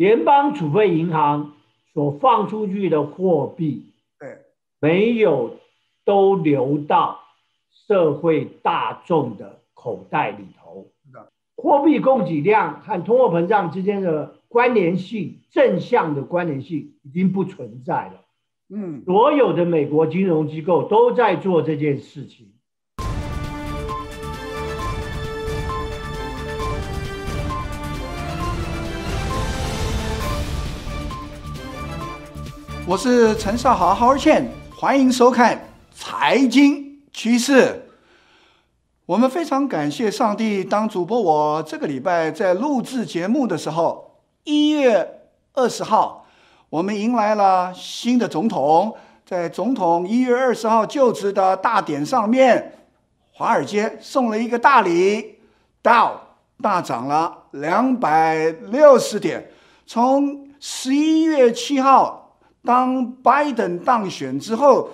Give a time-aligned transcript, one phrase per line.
[0.00, 1.52] 联邦储备银行
[1.92, 4.38] 所放出去的货币，对，
[4.80, 5.58] 没有
[6.06, 7.20] 都流到
[7.70, 10.90] 社会大众的口袋里头。
[11.54, 18.24] 货币供给量和通货膨胀之间的关联性，正向的关联性已经不存在了。
[18.70, 22.54] 嗯，所有的美国金融机构都在做这件事情。
[32.90, 37.88] 我是陈少豪，Howard Chen，欢迎收看财经趋势。
[39.06, 45.20] 我们非常感谢上帝，当主播我这个礼拜在录制节目的时候，一月
[45.52, 46.26] 二十号，
[46.68, 48.96] 我们迎来了新的总统。
[49.24, 52.72] 在总统一月二十号就职的大典上面，
[53.30, 55.38] 华尔街送了一个大礼，
[55.80, 56.20] 道
[56.60, 59.48] 大涨了两百六十点。
[59.86, 62.19] 从十一月七号，
[62.64, 64.90] 当拜登当选之后，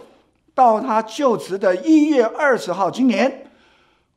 [0.54, 3.42] 到他就职的一月二十号，今年。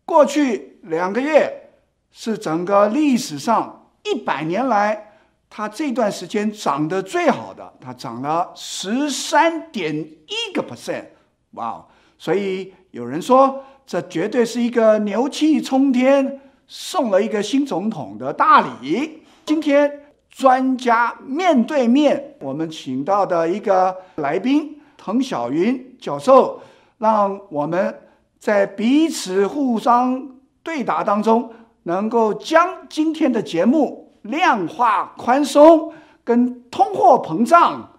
[0.05, 1.69] 过去两个月
[2.11, 5.13] 是整个历史上一百年来，
[5.47, 11.05] 他这段时间涨得最好的，它涨了十三点一个 percent，
[11.51, 11.85] 哇！
[12.17, 19.21] 所以有人说，这绝对是一个牛气冲天，送了一个新总统的大礼。
[19.45, 20.08] 今天
[20.39, 26.61] 专家面对面，我们请到的一个来宾滕晓云教授，
[26.97, 27.93] 让我们。
[28.39, 30.29] 在彼此互相
[30.63, 31.51] 对答当中，
[31.83, 35.91] 能够将今天的节目量化宽松
[36.23, 37.89] 跟通货膨胀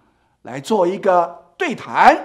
[0.41, 2.17] 来做一个对谈。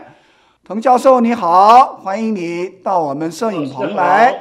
[0.65, 4.35] 滕教授你好，欢迎你到我们摄影棚来。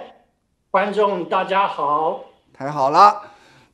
[0.71, 2.21] 观众大家好，
[2.53, 3.23] 太好了，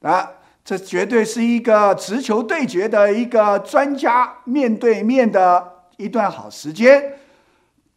[0.01, 0.31] 啊，
[0.63, 7.13] 这绝对是一个直球对决的一个专家面对面的一段好时间。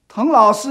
[0.09, 0.70] 滕老师。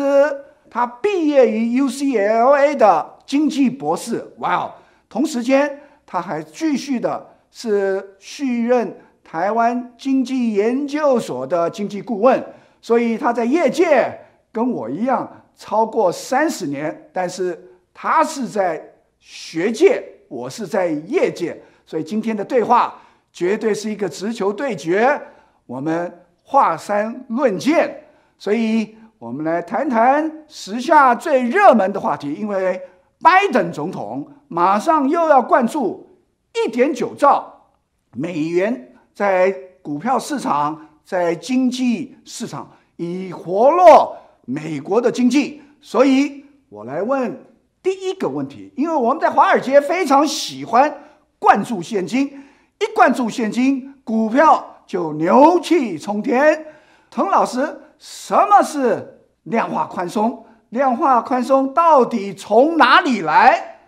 [0.76, 4.72] 他毕业于 UCLA 的经济博士，哇哦！
[5.08, 12.44] 同时间，他还继续的是续任台湾经济研究所的经济顾问，
[12.82, 14.20] 所以他在业界
[14.52, 23.02] 跟我一样超过三十年，但是他是在学界，我是在业界，所以今天的对话
[23.32, 25.22] 绝对是一个直球对决，
[25.66, 28.04] 我们华山论剑，
[28.38, 28.96] 所以。
[29.20, 32.82] 我们来谈谈时下最热门的话题，因为
[33.22, 36.06] 拜登总统马上又要灌注
[36.54, 37.70] 一点九兆
[38.12, 39.50] 美元在
[39.82, 45.62] 股票市场、在经济市场，以活络美国的经济。
[45.80, 47.46] 所以我来问
[47.82, 50.94] 第一个问题，因为我们在华尔街非常喜欢
[51.44, 52.42] 灌注现金，
[52.80, 56.68] 一灌注现金，股票就牛气冲天。
[57.12, 59.20] 滕老师，什么是？
[59.44, 63.82] 量化宽松，量化宽松到底从哪里来？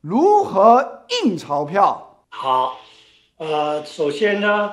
[0.00, 2.24] 如何印钞票？
[2.30, 2.78] 好，
[3.36, 4.72] 呃，首先呢，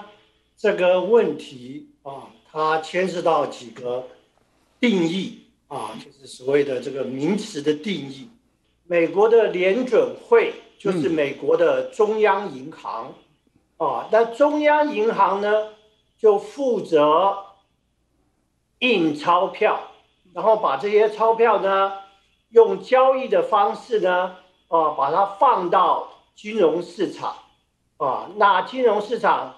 [0.56, 4.08] 这个问题啊，它牵涉到几个
[4.80, 8.30] 定义啊，就是所谓的这个名词的定义。
[8.88, 13.14] 美国的联准会就是美国的中央银行，
[13.78, 15.74] 嗯、啊，那中央银行呢，
[16.18, 17.38] 就负责
[18.80, 19.82] 印钞票。
[20.32, 21.92] 然后把这些钞票呢，
[22.50, 24.36] 用交易的方式呢，
[24.68, 27.36] 啊，把它放到金融市场，
[27.98, 29.56] 啊，那金融市场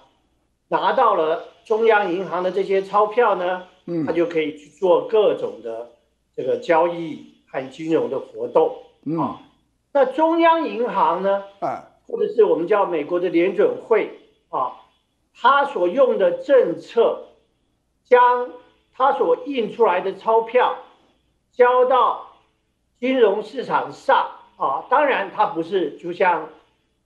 [0.68, 5.92] 拿到了中央银行的这些钞票呢，嗯，它就可以去做各种的
[6.34, 8.74] 这个交易和金融的活动，
[9.20, 9.38] 啊，
[9.92, 14.18] 那中央银行呢，啊，或者是我们叫美国的联准会，
[14.50, 14.72] 啊，
[15.34, 17.28] 它所用的政策
[18.04, 18.50] 将。
[18.94, 20.76] 他所印出来的钞票
[21.50, 22.34] 交到
[23.00, 24.26] 金融市场上
[24.58, 26.50] 啊，当然它不是就像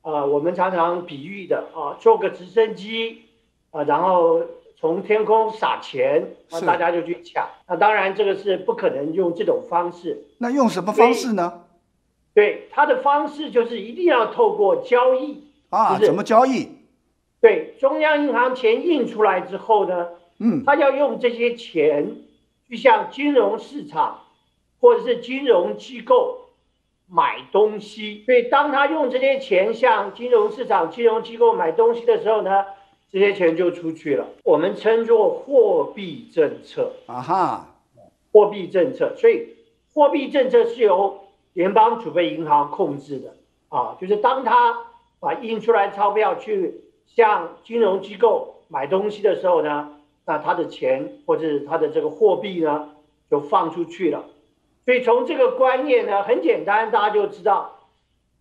[0.03, 3.23] 呃我们常常比喻的啊，坐个直升机
[3.71, 4.43] 啊，然后
[4.77, 7.49] 从天空撒钱，那，大家就去抢。
[7.69, 10.25] 那当然这个是不可能用这种方式。
[10.39, 11.66] 那用什么方式呢？
[12.37, 16.69] 对，它的方式就是一定要透过交易啊，怎么交易？
[17.41, 20.09] 对，中央银行钱印出来之后呢？
[20.39, 22.15] 嗯，他要用这些钱
[22.69, 24.25] 去向金融市场
[24.81, 26.51] 或者是金融机构
[27.09, 32.67] 买东西，所以当他用这些钱向金融市场、金融机构买东西的时候呢，
[33.11, 34.27] 这些钱就出去了。
[34.45, 36.93] 我们称作货币政策。
[37.07, 37.75] 啊哈，
[38.31, 39.55] 货币政策，所以
[39.95, 41.21] 货币政策是由
[41.57, 43.35] 联邦储备银行控制的
[43.71, 44.77] 啊，就是当他
[45.19, 49.95] 把印出来钞票去向金融机构买东西的时候呢，
[50.27, 52.91] 那他的钱或者他的这个货币呢
[53.31, 54.27] 就放出去了。
[54.85, 57.79] 所以从这个观念呢，很简单，大家就知道，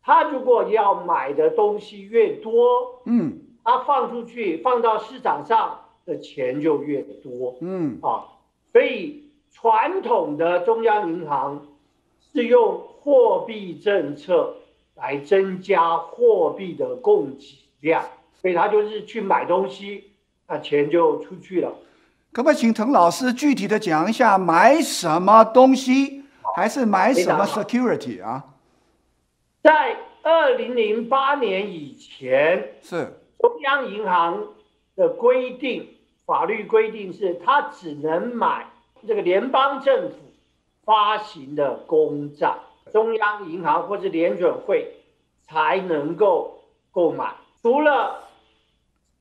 [0.04, 7.98] 他如果要买的东西越多，嗯，他放出去放到市场上的钱就越多，嗯。
[8.02, 8.28] 啊，
[8.74, 11.66] 所以传统的中央银行
[12.36, 14.58] 是用货币政策
[14.96, 18.04] 来增加货币的供给量，
[18.34, 20.12] 所以他就是去买东西，
[20.46, 21.74] 那钱就出去了。
[22.34, 26.24] 可不可以请滕老师具体的讲一下买什么东西？
[26.58, 28.44] 还是买什么 security 啊？
[29.64, 34.46] 在二零零八年以前，是中央银行
[34.98, 35.88] 的规定，
[36.26, 38.68] 法律规定是它只能买
[39.08, 40.16] 这个联邦政府
[40.86, 42.56] 发行的公债，
[42.94, 44.94] 中央银行或是联准会
[45.48, 46.62] 才能够
[46.92, 47.34] 购买。
[47.62, 48.24] 除了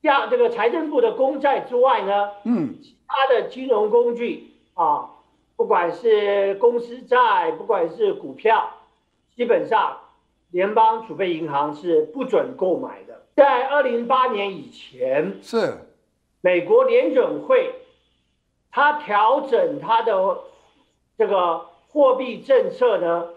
[0.03, 5.11] 像这个财政部的公债之外呢，嗯，其他的金融工具啊。
[5.57, 8.71] 不管是公司债，不管是股票，
[9.37, 9.99] 基本上
[10.51, 13.23] 联邦储备银行是不准购买的。
[13.37, 15.79] 在二零零八年以前，是
[16.41, 17.73] 美国联准会，
[18.73, 20.39] 它调整它的
[21.17, 23.29] 这个货币政策呢，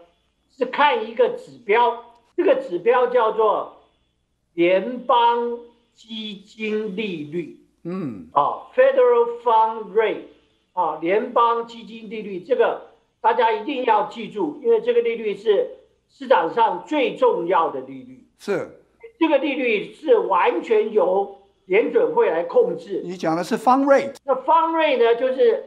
[0.56, 2.04] 是看一个指标，
[2.36, 3.82] 这个指标叫做
[4.54, 5.60] 联邦
[5.94, 10.22] 基金利率，嗯，啊，Federal Fund Rate。
[10.74, 15.72] 啊，联邦基金利率这个大家一定要记住，因为这个利率是
[16.08, 18.24] 市场上最重要的利率。
[18.38, 18.80] 是，
[19.18, 23.02] 这个利率是完全由联准会来控制。
[23.04, 24.14] 你讲的是 fund rate。
[24.24, 25.64] 那 fund rate 呢，就是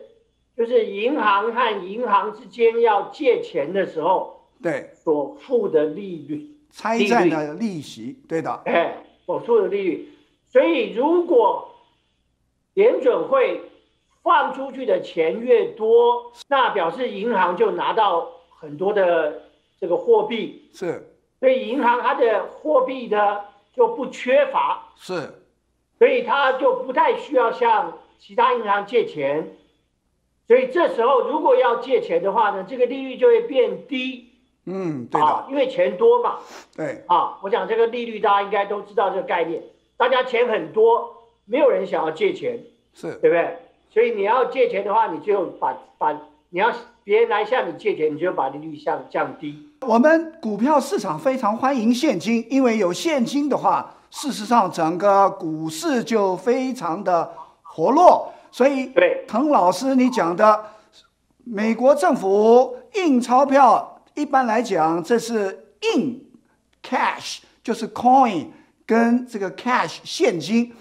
[0.56, 8.62] 就是银行和银行之间要借钱的时候，对，所付的利率，拆债的利息，对的。
[8.66, 10.08] 哎，所付的利率。
[10.46, 11.74] 所以如果
[12.74, 13.60] 联准会
[14.22, 19.42] 放出去的钱越多，那表示银行就拿到很多的
[19.80, 23.40] 这个货币，是，所以银行它的货币呢
[23.72, 25.32] 就不缺乏，是，
[25.98, 29.56] 所以它就不太需要向其他银行借钱，
[30.50, 34.30] 所以这时候如果要借钱的话呢，这个利率就会变低，
[34.66, 36.38] 嗯，对的，啊，因为钱多嘛，
[36.76, 39.62] 对，啊，我想这个利率大家应该都知道这个概念，
[39.96, 42.58] 大家钱很多，没有人想要借钱，
[42.92, 43.58] 是，对不对？
[43.90, 46.72] 所以你要借钱的话，你就把把你要
[47.04, 49.68] 别人来向你借钱，你就把利率降降低。
[49.82, 58.32] 我们股票市场非常欢迎现金，因为有现金的话，事实上整个股市就非常的活络。
[58.50, 60.64] 所以，对，滕老师你讲的，
[61.44, 66.30] 美国政府印钞票，一般来讲这是印
[66.82, 68.46] cash，就是 coin
[68.86, 70.72] 跟这个 cash 现金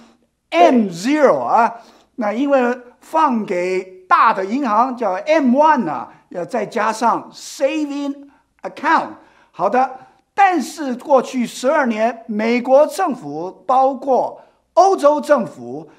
[0.50, 1.76] M zero 啊，
[2.16, 2.80] 那因为。
[3.02, 8.28] 放给大的银行叫 M one 呢，要再加上 saving
[8.62, 9.12] account。
[9.52, 9.90] 好的，
[10.34, 14.42] 但是过去十二年，美国政府包括
[14.74, 15.90] 欧洲政府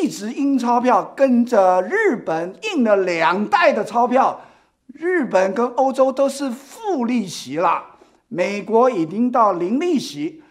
[0.00, 4.40] 一直印钞票，跟着日本印了两代的钞票，
[4.86, 7.84] 日本跟欧洲都是负利息了，
[8.28, 10.42] 美国已经到零利息。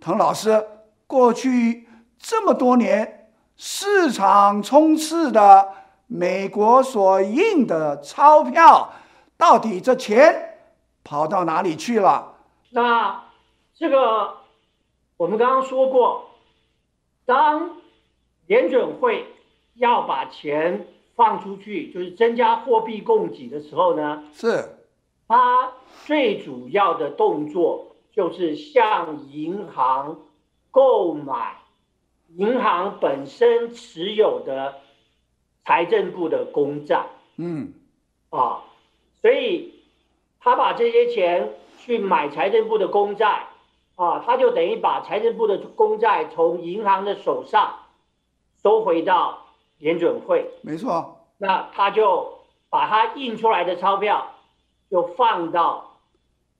[0.00, 0.66] 滕老师，
[1.06, 1.88] 过去
[2.18, 3.16] 这么多年。
[3.62, 5.68] 市场充斥的
[6.06, 8.90] 美国所印的钞票，
[9.36, 10.56] 到底这钱
[11.04, 12.36] 跑到哪里去了？
[12.70, 13.24] 那
[13.74, 14.36] 这个
[15.18, 16.30] 我们刚刚说过，
[17.26, 17.72] 当
[18.50, 19.26] 联准会
[19.76, 24.76] 要把钱放出去，就是增加货币供给的时候呢，是
[25.28, 25.72] 它
[26.04, 30.22] 最主要的动作就是向银行
[30.72, 31.58] 购买。
[32.36, 34.80] 银行本身持有的
[35.64, 37.72] 财政部的公债，嗯，
[38.30, 38.64] 啊，
[39.22, 39.74] 所以
[40.40, 43.46] 他把这些钱去买财政部的公债，
[43.94, 47.79] 啊，他就等于把财政部的公债从银行的手上
[48.62, 49.46] 收回到
[49.78, 52.38] 联准会，没错，那他就
[52.68, 54.26] 把他印出来的钞票
[54.90, 55.96] 就放到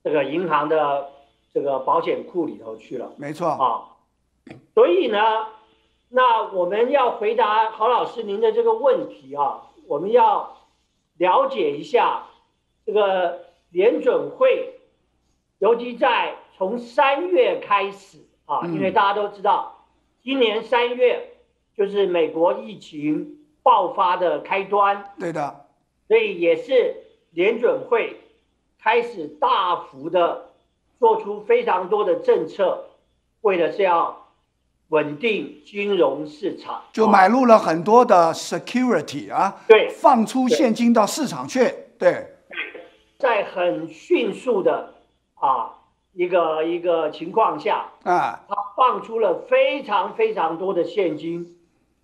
[0.02, 1.11] 这个银行的
[1.52, 3.97] 这个保险库里头去了，没错，啊，
[4.75, 5.47] 所以呢。
[6.12, 10.57] 那我们要回答郝老师您的这个问题啊，我们要
[11.19, 12.25] 了解一下
[12.85, 14.80] 这个联准会，
[15.61, 19.85] 尤其在从三月开始啊，因为大家都知道，
[20.21, 21.33] 今年三月
[21.76, 25.66] 就是美国疫情爆发的开端，对的，
[26.08, 26.96] 所以也是
[27.30, 28.20] 联准会
[28.82, 30.50] 开始大幅的
[30.98, 32.84] 做出非常多的政策，
[33.42, 34.18] 为的是要。
[34.90, 42.26] 稳定金融市场，就买入了很多的 security 啊，对，放出现金到市场去，对，
[43.16, 44.94] 在很迅速的
[45.34, 45.78] 啊
[46.12, 51.56] 一个一个情况下啊，他放出了非常非常多的现金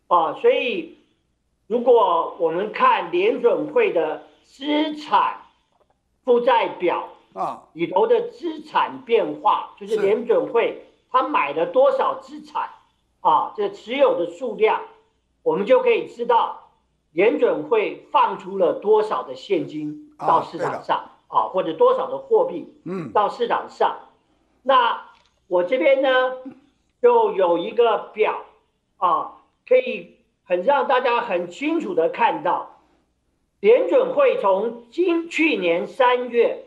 [0.09, 0.99] 啊，所以
[1.67, 5.43] 如果我们看联准会的资产
[6.25, 12.71] 负债表啊里头的资产变化，就是联准会他买了多少资产。
[13.23, 14.83] 啊，这持有的数量，
[15.43, 16.71] 我们就可以知道
[17.11, 23.97] 联准会放出了多少的现金到市场上啊，或者多少的货币嗯到市场上。
[23.99, 24.07] 嗯、
[24.63, 25.09] 那
[25.49, 26.37] 我这边呢
[27.03, 28.45] 就有一个表
[28.99, 32.81] 啊，可以很让大家很清楚的看到，
[33.61, 36.65] 联准会从今去年三月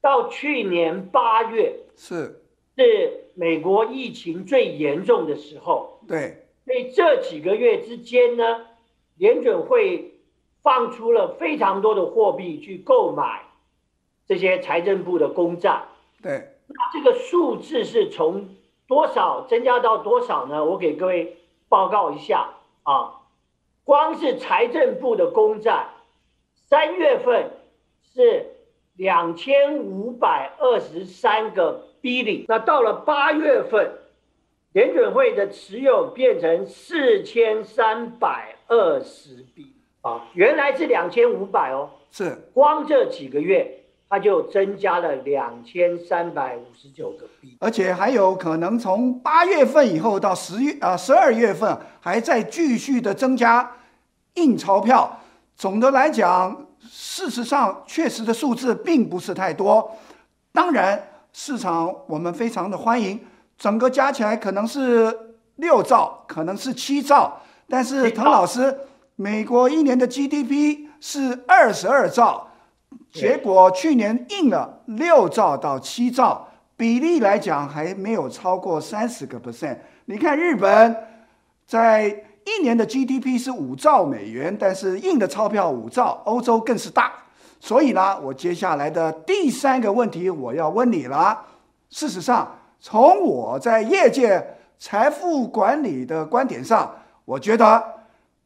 [0.00, 2.42] 到去年八月是。
[2.76, 8.66] 是美国疫情最严重的时候，对，所以这几个月之间呢，
[9.16, 10.14] 联准会
[10.62, 13.42] 放出了非常多的货币去购买
[14.28, 15.82] 这些财政部的公债，
[16.22, 18.48] 对，那这个数字是从
[18.86, 20.64] 多少增加到多少呢？
[20.64, 21.37] 我给各位
[21.68, 22.50] 报告一下
[22.82, 23.20] 啊，
[23.84, 25.86] 光是财政部的公债，
[26.54, 27.50] 三月份
[28.14, 28.46] 是
[28.96, 31.84] 两千五百二十三个。
[32.00, 33.98] billion，那到了八月份，
[34.72, 39.72] 联准会的持有变成四千三百二十 billion
[40.02, 43.77] 啊，原来是两千五百哦，是光这几个月，
[44.08, 53.70] 它就增加了两千三百五十九个 billion，而且还有可能从八月份以后到十月啊十二月份，还在继续的增加
[54.34, 55.20] 印钞票。
[55.56, 59.96] 总的来讲，事实上确实的数字并不是太多，
[60.52, 61.02] 当然。
[61.30, 63.20] 市场我们非常的欢迎，
[63.56, 67.40] 整个加起来可能是六兆，可能是七兆。
[67.68, 68.76] 但是滕老师，
[69.14, 72.47] 美国一年的 GDP 是二十二兆，
[73.12, 76.46] 结果去年印了六兆到七兆，
[76.76, 79.78] 比例来讲还没有超过三十个 percent。
[80.04, 80.96] 你看日本，
[81.66, 82.06] 在
[82.44, 87.12] 一年的 GDP 是五兆美元，但是印的钞票五兆，欧洲更是大。
[87.60, 91.44] 所以呢，我接下来的第三个问题我要问你了。
[91.90, 97.82] 事实上，从我在业界财富管理的观点上，我觉得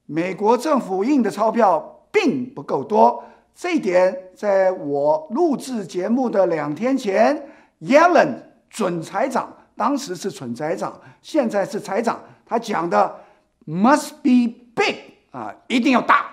[0.07, 3.23] 美国政府印的钞票并不够多。
[3.55, 7.49] 这一点，在我录制节目的两天前
[7.83, 8.35] ，Yellen
[8.71, 13.21] 准财长当时是准财长，现在是财长，他讲的
[13.67, 14.97] must be big
[15.31, 16.27] 啊，一定要大，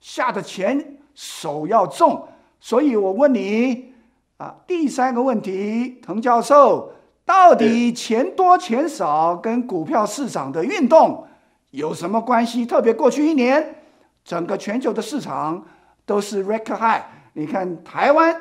[0.00, 0.92] 下的钱。
[1.16, 2.26] 手要重，
[2.58, 3.94] 所以我问你
[4.36, 6.92] 啊，第三个问题，滕教授，
[7.24, 11.24] 到底钱多钱少跟股票市场的运动
[11.70, 12.66] 有什么关系？
[12.66, 13.76] 特别过去一年，
[14.24, 15.64] 整个全球的市场
[16.06, 17.02] 都是 record high。
[17.32, 18.40] 你看台湾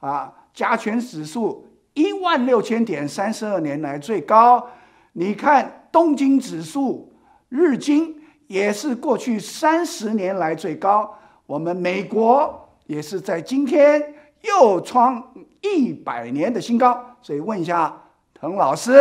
[0.00, 4.66] 啊，加权指数一万六千点，三十二年来最高。
[5.12, 7.12] 你看东京指数
[7.48, 11.16] 日经也是过去三十年来最高。
[11.46, 17.94] 我们美国也是在今天又创一百年的新高，所以问一下
[18.32, 18.92] 滕老师，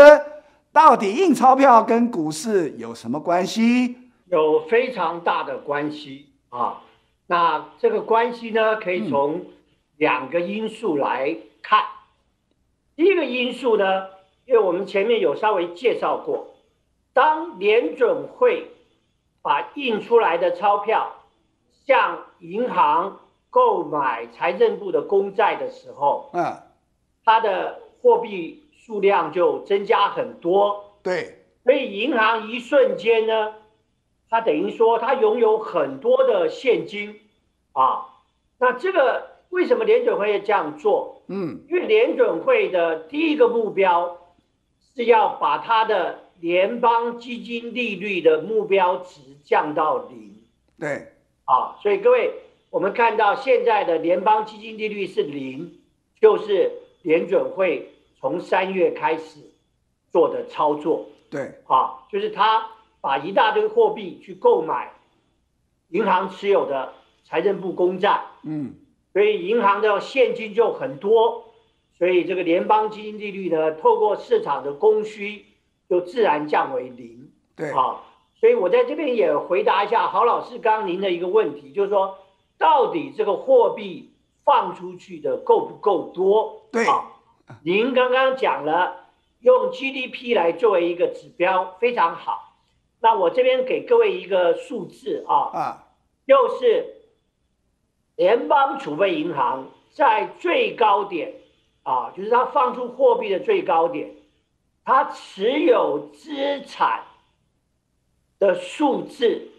[0.71, 3.97] 到底印钞票跟股市有什么关系？
[4.27, 6.81] 有非常大的关系啊！
[7.27, 9.45] 那这个关系呢，可以从
[9.97, 11.81] 两个因素来看。
[11.81, 11.87] 嗯、
[12.95, 14.07] 第一个因素呢，
[14.45, 16.55] 因为我们前面有稍微介绍过，
[17.13, 18.67] 当联准会
[19.41, 21.17] 把印出来的钞票。
[21.85, 26.61] 向银行购买财政部的公债的时候，嗯，
[27.25, 30.97] 它的货币数量就增加很多。
[31.03, 33.53] 对，所以银行一瞬间呢，
[34.33, 37.19] 它等于说他拥有很多的现金
[37.73, 38.07] 啊。
[38.57, 41.21] 那这个为什么联准会这样做？
[41.27, 44.17] 嗯，因为联准会的第一个目标
[44.95, 50.41] 是要把它的联邦基金利率的目标值降到零。
[50.79, 51.09] 对。
[51.45, 52.33] 啊，所以各位，
[52.71, 55.79] 我们看到现在的联邦基金利率是零，
[56.19, 56.71] 就是
[57.03, 59.41] 联准会从三月开始
[60.11, 61.05] 做的操作。
[61.29, 62.65] 对，啊，就是他
[63.03, 64.93] 把一大堆货币去购买
[65.89, 66.93] 银行持有的
[67.25, 68.75] 财政部公债，嗯，
[69.11, 71.51] 所以银行的现金就很多，
[71.97, 75.45] 所以这个联邦基金利率呢，透过市场的供需
[75.89, 77.29] 就自然降为零。
[77.57, 78.03] 对，啊。
[78.39, 82.17] 所以我在这边也回答一下郝老师刚刚您的一个问题，就是说，
[82.57, 84.13] 到底这个货币
[84.45, 86.67] 放出去的够不够多？
[86.71, 87.11] 对，啊，
[87.63, 89.07] 您刚刚讲了
[89.41, 92.52] 用 GDP 来作为一个指标非常好。
[93.03, 95.87] 那我这边给各位一个数字啊，啊，
[96.25, 96.85] 就是
[98.15, 101.33] 联邦储备银行在最高点
[101.83, 104.09] 啊，就是它放出货币的最高点，
[104.85, 107.03] 它持有资产
[108.39, 109.49] 的数字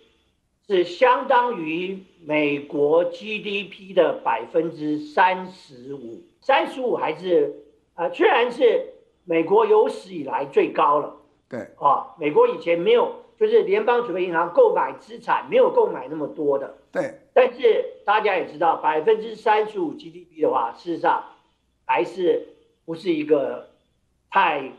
[0.67, 7.63] 是相当于美国 GDP 的百分之三十五，三十五还是
[7.95, 8.91] 啊，虽然是。
[9.27, 11.17] 美国有史以来最高了，
[11.49, 17.21] 对啊，美国以前没有，就是联邦储备银行购买资产没有购买那么多的，对。
[17.33, 21.25] 但是大家也知道，百分之三十五 GDP 的话，事实上
[21.85, 22.47] 还是
[22.85, 23.71] 不是一个
[24.31, 24.73] 太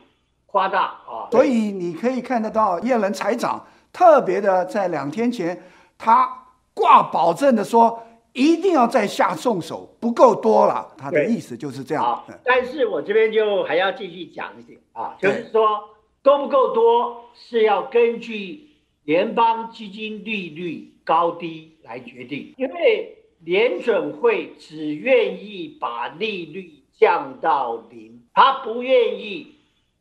[0.45, 1.29] 夸大啊。
[1.31, 5.61] 所以你可以看得到，耶伦财长特别的在两天前，
[5.97, 8.01] 他挂保证的说。
[8.37, 10.85] 一定要再下重手，不够多了。
[10.97, 12.21] 他的意思就是这样。
[12.43, 15.79] 但是我这边就还要继续讲一点啊，就是说
[16.25, 18.69] 够不够多是要根据
[19.03, 29.53] 联邦基金利率高低来决定，因为联准会只愿意把利率降到零，他不愿意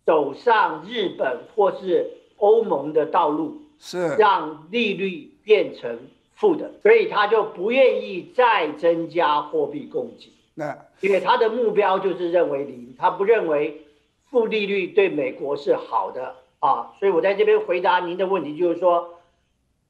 [0.07, 5.99] 走上日本或是欧盟的道路，是让利率变成。
[6.37, 10.31] 负的，所以他就不愿意再增加货币供给。
[10.57, 13.84] 那因为他的目标就是认为零，他不认为
[14.35, 16.91] 负利率对美国是好的啊。
[16.99, 19.21] 所以我在这边回答您的问题，就是说，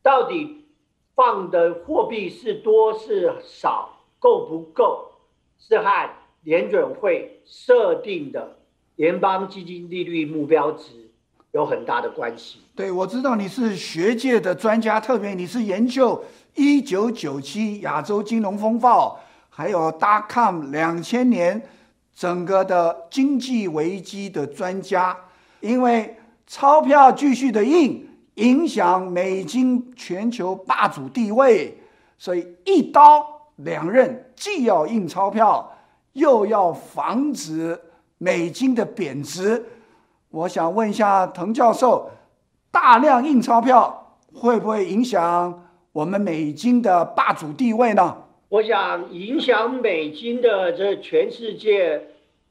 [0.02, 0.66] 到底
[1.14, 5.12] 放的货币是多是少，够不够，
[5.58, 6.10] 是和
[6.42, 8.58] 联准会设定的
[8.96, 11.10] 联邦基金利率目标值
[11.52, 12.60] 有很大的关系。
[12.76, 16.22] 对，我知道你是学界的专家，特别你是研究
[16.54, 21.62] 一九九七亚洲金融风暴，还有 dot-com 两千年
[22.14, 25.16] 整个的经济危机的专家。
[25.60, 26.16] 因为
[26.46, 31.76] 钞票继续的印，影响美金全球霸主地位，
[32.18, 33.26] 所以一刀
[33.56, 35.70] 两刃，既要印钞票，
[36.12, 37.80] 又要防止
[38.18, 39.64] 美金的贬值。
[40.30, 42.10] 我想问一下滕教授。
[42.70, 48.16] 大量印钞票会不会影响我们美金的霸主地位呢？
[48.54, 52.00] 我想影响美金的这全世界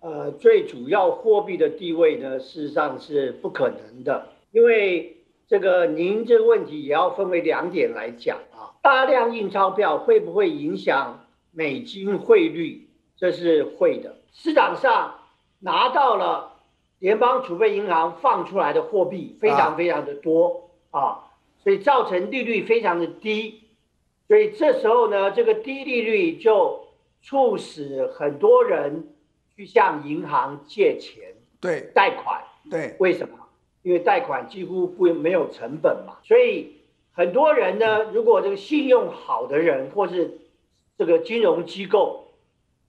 [0.01, 5.15] 呃最主要货币的地位呢，事实上是不可能的，因为
[5.47, 8.75] 这个您这个问题也要分为两点来讲啊。
[8.81, 12.89] 大量印钞票会不会影响美金汇率？
[13.15, 14.17] 这是会的。
[14.33, 15.21] 市场上
[15.59, 16.49] 拿到了。
[16.99, 21.19] 联邦储备银行放出来的货币非常非常的多啊，啊，
[21.61, 23.62] 所以造成利率非常的低，
[24.33, 26.87] 所以这时候呢，这个低利率就
[27.21, 29.13] 促使很多人
[29.55, 33.37] 去向银行借钱，对，贷款，对，为什么？
[33.83, 36.77] 因为贷款几乎不没有成本嘛，所以
[37.11, 40.39] 很多人呢，如果这个信用好的人或是
[40.97, 42.29] 这个金融机构，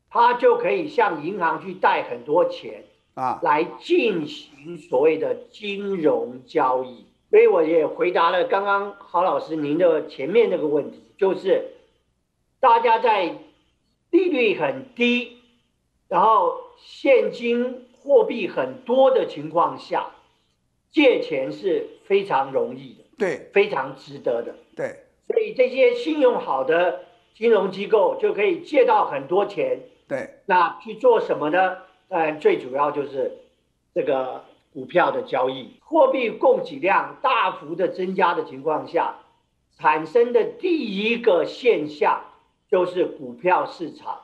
[0.09, 2.85] 他就可以向银行去贷很多钱。
[3.13, 11.73] 啊，来进行所谓的金融交易，所以我也回答了刚刚郝老师您的前面那个问题，就是
[12.61, 13.37] 大家在
[14.11, 15.39] 利率很低，
[16.09, 20.11] 然后现金货币很多的情况下，
[20.91, 31.79] 借钱是非常容易的，对，非常值得的，对，所以这些信用好的金融机构就可以借到很多钱，对，那去做什么呢？
[32.09, 33.39] 当然，最主要就是
[33.93, 39.15] 这个股票的交易，货币供给量大幅的增加的情况下，
[39.79, 42.25] 产生的第一个现象
[42.69, 44.23] 就是股票市场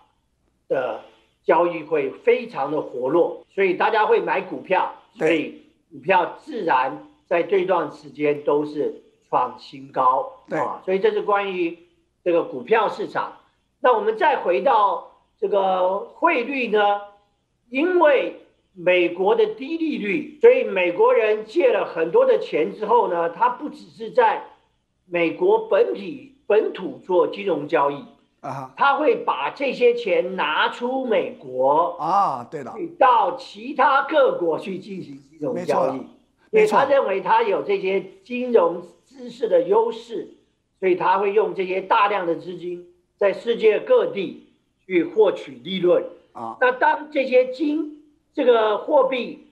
[0.68, 1.02] 的
[1.44, 10.82] 交易会非常的活络，所以大家会买股票，所以股票自然在这段时间都是创新高啊。
[10.84, 11.78] 所以这是关于
[12.24, 13.36] 这个股票市场。
[13.78, 17.02] 那我们再回到这个汇率呢？
[17.70, 18.39] 因为
[18.72, 24.44] 美国的低利率，所以美国人借了很多的钱之后呢，他不只是在
[25.06, 28.04] 美国本体本土做金融交易
[28.40, 35.98] 啊，他会把这些钱拿出美国啊，对的，到其他各国去进行金融交易，
[36.50, 40.28] 因为他认为他有这些金融知识的优势，
[40.78, 44.46] 所以他会用这些大量的资金在世界各地
[44.86, 46.04] 去获取利润。
[46.32, 47.99] 啊，那当这些金
[48.34, 49.48] 这个货币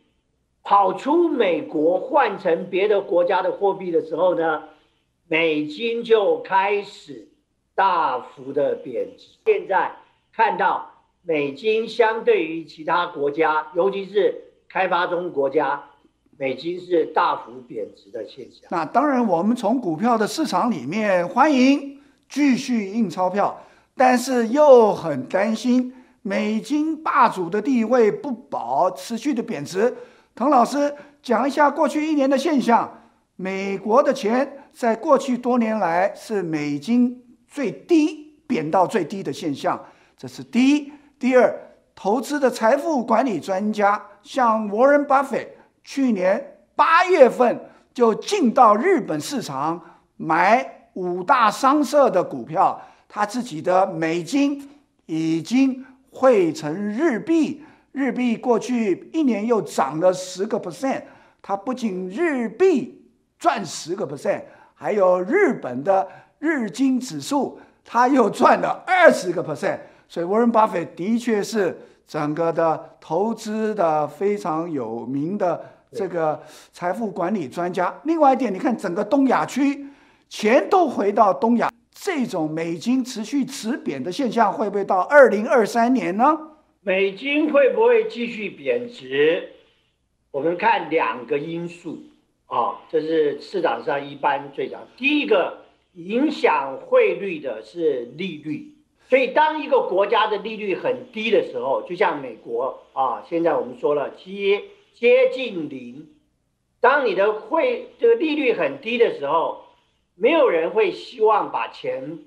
[0.62, 4.64] 跑出美国换成别的国家的货币的时候呢，
[5.26, 7.28] 美金就开始
[7.74, 9.26] 大幅的贬值。
[9.46, 9.92] 现在
[10.32, 10.90] 看到
[11.22, 14.34] 美金相对于其他国家，尤其是
[14.68, 15.84] 开发中国家，
[16.36, 18.68] 美金是大幅贬值的现象。
[18.70, 23.60] 那当然，我们从股票的市场里面欢迎继续印钞票，
[23.96, 25.92] 但是又很担心
[26.28, 29.96] 美金霸主的地位不保，持续的贬值。
[30.34, 32.86] 滕老师讲一下过去一年的现象。
[33.36, 39.82] 美国的钱在过去多年来是美金最低贬到最低的现象，
[40.18, 40.92] 这是第一。
[41.18, 41.58] 第二，
[41.94, 45.48] 投资的财富管理专家像 Warren Buffett。
[45.82, 47.58] 去年八月份
[47.94, 49.80] 就进到日本市场
[50.18, 54.68] 买五大商社的股票，他自己的美金
[55.06, 61.02] 已经汇成日币，日币过去一年又涨了十个 percent，
[61.42, 63.04] 它不仅日币
[63.38, 64.42] 赚十个 percent，
[64.74, 75.74] 还有日本的日经指数，它又赚了二十个 percent，所以 Warren Buffett 的确是整个的投资的非常有名的。
[75.90, 76.38] 这个
[76.70, 77.94] 财富管理专家。
[78.02, 79.86] 另外一点，你看整个东亚区，
[80.28, 86.52] 钱都回到东亚，这种美金持续持贬的现象会不会到二零二三年呢？
[86.80, 89.50] 美金会不会继续贬值？
[90.30, 92.04] 我们看两个因素
[92.46, 94.80] 啊，这是市场上一般最讲。
[94.96, 98.74] 第一个影响汇率的是利率，
[99.08, 104.62] 所以当一个国家的利率很低的时候，就像美国啊，现在我们说了接。
[104.94, 106.08] 接近零。
[106.80, 109.62] 当你的汇这个利率很低的时候，
[110.18, 112.18] 没有人会希望把钱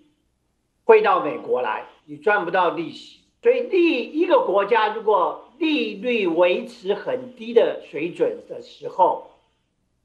[0.83, 3.19] 汇到美国来，你赚不到利息。
[3.43, 9.31] 所以，利一个国家如果利率维持很低的水准的时候，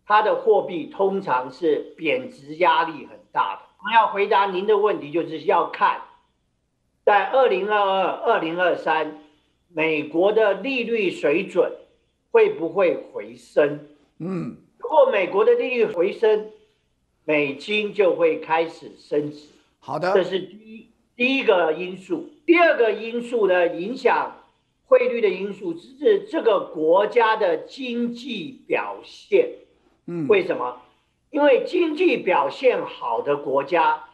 [0.07, 3.63] 它的货币通常是贬值压力很大的。
[3.85, 6.03] 我要回答您的问题，就是要看
[7.05, 9.21] 在二零二二、二零二三
[9.69, 11.73] 美国的利率水准。
[12.33, 13.81] 会不会回升？
[14.19, 16.51] 嗯，如果美国的利率回升，
[17.27, 19.49] 美金就会开始升值。
[19.81, 22.31] 好的，这是第一第一个因素。
[22.47, 24.39] 第二个因素呢，影响
[24.87, 29.51] 汇率的因素是这个国家的经济表现。
[30.07, 30.81] 嗯，为什么？
[31.31, 34.05] 因为经济表现好的国家，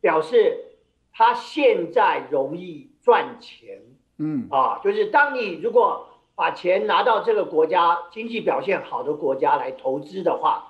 [0.00, 0.64] 表示
[1.12, 3.80] 它现在容易赚钱。
[4.16, 6.06] 嗯，啊，就是当你如果。
[6.36, 10.69] 把钱拿到这个国家经济表现好的国家来投资的话，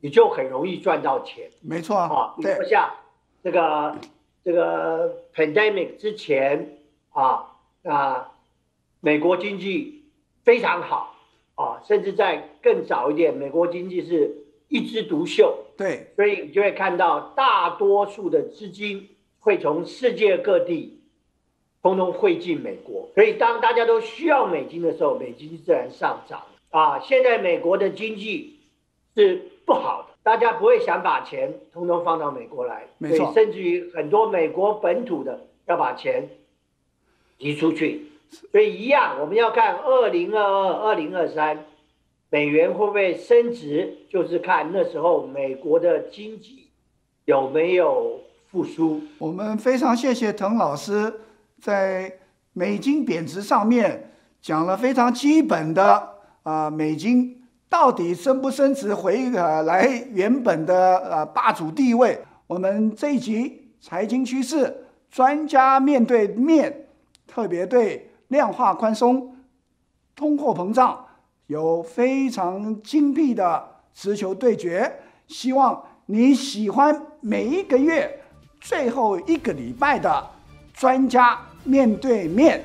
[0.00, 1.50] 你就很容易赚到钱。
[1.60, 2.90] 没错啊，比如说像
[3.42, 3.96] 这个
[4.44, 6.78] 这个 pandemic 之前
[7.10, 8.32] 啊啊，
[9.00, 10.04] 美国经济
[10.44, 11.14] 非常好
[11.54, 15.64] 啊，甚至在更早一点，美国经济是一枝独秀。
[15.76, 19.08] 对，所以你就会看到大多数的资金
[19.40, 20.94] 会从世界各地。
[21.80, 26.98] 通通汇进美国，所以当大家都需要美金的时候，美金自然上涨啊。
[26.98, 28.58] 现在美国的经济
[29.14, 36.30] 是不好的，大家不会想把钱通通放到美国来，没错，甚至于很多美国本土的要把钱
[37.36, 38.06] 移出去。
[38.50, 41.66] 所以一样，我们要看二零二二、二零二三
[42.30, 46.70] 美元会不会升值，就是看那时候美国的经济
[47.26, 49.02] 有没有复苏。
[49.18, 51.20] 我们非常谢谢滕老师。
[51.60, 52.18] 在
[52.52, 55.84] 美金贬值上面讲了非常基本的
[56.44, 57.37] 啊、呃，美金
[57.68, 62.18] 到底升不升值回呃来原本的呃霸主地位？
[62.46, 66.86] 我们这一集财经趋势专家面对面，
[67.26, 69.36] 特别对量化宽松、
[70.16, 71.04] 通货膨胀
[71.46, 74.90] 有非常精辟的持球对决。
[75.26, 78.18] 希望你喜欢每一个月
[78.60, 80.26] 最后一个礼拜的
[80.72, 81.38] 专家。
[81.64, 82.64] 面对面，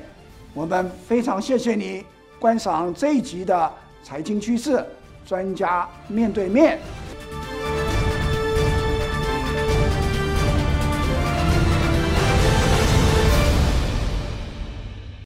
[0.54, 2.02] 我们非常谢谢你
[2.38, 3.70] 观赏这一集的
[4.04, 4.84] 财经趋势
[5.26, 6.78] 专家面对面。